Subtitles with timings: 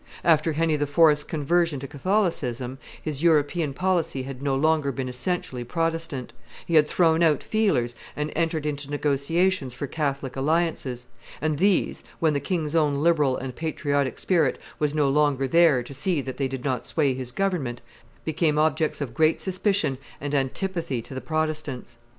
[0.23, 6.33] After Henry IV.'s conversion to Catholicism, his European policy had no longer been essentially Protestant;
[6.65, 11.05] he had thrown out feelers and entered into negotiations for Catholic alliances;
[11.39, 15.93] and these, when the king's own liberal and patriotic spirit was no longer there to
[15.93, 17.83] see that they did not sway his government,
[18.25, 21.99] became objects of great suspicion and antipathy to the Protestants.